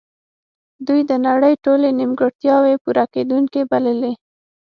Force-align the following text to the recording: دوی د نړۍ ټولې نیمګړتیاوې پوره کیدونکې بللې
دوی 0.87 1.01
د 1.09 1.11
نړۍ 1.27 1.53
ټولې 1.65 1.89
نیمګړتیاوې 1.99 2.75
پوره 2.83 3.03
کیدونکې 3.13 3.61
بللې 3.71 4.13